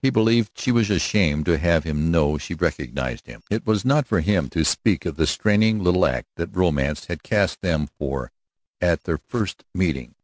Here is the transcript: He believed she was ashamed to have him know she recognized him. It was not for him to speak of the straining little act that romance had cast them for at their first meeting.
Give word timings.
He 0.00 0.10
believed 0.10 0.56
she 0.60 0.70
was 0.70 0.90
ashamed 0.90 1.44
to 1.46 1.58
have 1.58 1.82
him 1.82 2.08
know 2.08 2.38
she 2.38 2.54
recognized 2.54 3.26
him. 3.26 3.42
It 3.50 3.66
was 3.66 3.84
not 3.84 4.06
for 4.06 4.20
him 4.20 4.48
to 4.50 4.64
speak 4.64 5.04
of 5.04 5.16
the 5.16 5.26
straining 5.26 5.82
little 5.82 6.06
act 6.06 6.28
that 6.36 6.54
romance 6.54 7.06
had 7.06 7.24
cast 7.24 7.62
them 7.62 7.88
for 7.98 8.30
at 8.80 9.02
their 9.02 9.18
first 9.18 9.64
meeting. 9.74 10.14